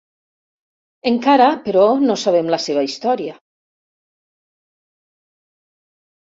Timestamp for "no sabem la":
2.07-2.61